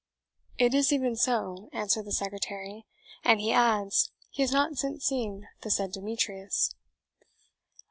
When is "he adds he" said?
3.39-4.41